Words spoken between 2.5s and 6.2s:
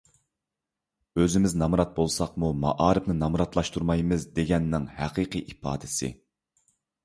مائارىپنى نامراتلاشتۇرمايمىز دېگەننىڭ ھەقىقىي ئىپادىسى